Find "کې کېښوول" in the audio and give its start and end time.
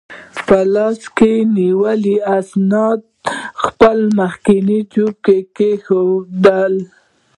5.25-6.75